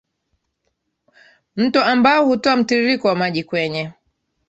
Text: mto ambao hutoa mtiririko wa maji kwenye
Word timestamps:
mto 1.55 1.83
ambao 1.83 2.25
hutoa 2.25 2.55
mtiririko 2.57 3.07
wa 3.07 3.15
maji 3.15 3.43
kwenye 3.43 3.91